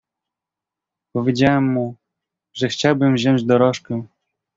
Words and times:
"Powiedziałem 1.13 1.71
mu, 1.71 1.95
że 2.53 2.67
chciałbym 2.67 3.15
wziąć 3.15 3.43
dorożkę." 3.43 4.07